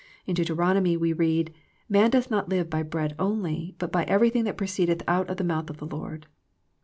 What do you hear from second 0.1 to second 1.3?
In Deuteronomy we